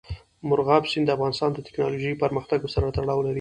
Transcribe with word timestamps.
مورغاب 0.47 0.83
سیند 0.91 1.05
د 1.07 1.09
افغانستان 1.17 1.49
د 1.53 1.59
تکنالوژۍ 1.67 2.13
پرمختګ 2.23 2.59
سره 2.75 2.87
تړاو 2.95 3.19
لري. 3.25 3.29